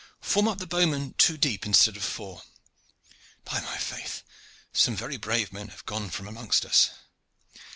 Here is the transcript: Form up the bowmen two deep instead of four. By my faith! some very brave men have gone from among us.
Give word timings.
Form 0.19 0.47
up 0.47 0.57
the 0.57 0.65
bowmen 0.65 1.13
two 1.19 1.37
deep 1.37 1.63
instead 1.63 1.95
of 1.95 2.03
four. 2.03 2.41
By 3.45 3.59
my 3.61 3.77
faith! 3.77 4.23
some 4.73 4.95
very 4.95 5.17
brave 5.17 5.53
men 5.53 5.67
have 5.67 5.85
gone 5.85 6.09
from 6.09 6.27
among 6.27 6.49
us. 6.49 6.89